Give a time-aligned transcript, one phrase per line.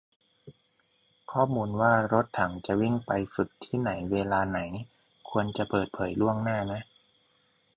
[1.31, 4.59] ข้อมูลว่ารถถังจะวิ่งไปฝึกที่ไหนเวลาไหน
[5.29, 6.81] ควรจะเปิดเผยล่วงหน้านะ